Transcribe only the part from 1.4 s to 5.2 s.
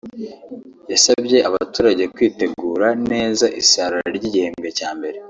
abaturage kwitegura neza isarura ry’igihembwe cya mbere